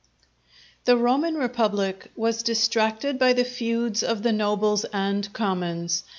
[0.85, 6.03] _The Roman Republic was distracted by the feuds of the nobles and commons.